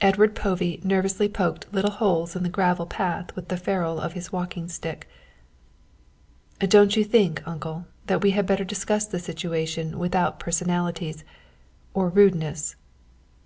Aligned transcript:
Edward 0.00 0.34
Povey 0.34 0.80
nervously 0.82 1.28
poked 1.28 1.70
little 1.70 1.90
holes 1.90 2.34
in 2.34 2.42
the 2.42 2.48
gravel 2.48 2.86
path 2.86 3.36
with 3.36 3.48
the 3.48 3.56
ferrule 3.58 4.00
of 4.00 4.14
his 4.14 4.32
walking 4.32 4.66
stick. 4.66 5.06
"Don't 6.58 6.96
you 6.96 7.04
think, 7.04 7.46
uncle, 7.46 7.84
that 8.06 8.22
we 8.22 8.30
had 8.30 8.46
better 8.46 8.64
discuss 8.64 9.04
the 9.04 9.18
situation 9.18 9.98
without 9.98 10.40
personalities 10.40 11.22
or 11.92 12.08
rudeness?" 12.08 12.76